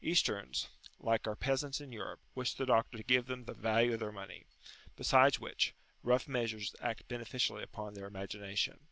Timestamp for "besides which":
4.96-5.74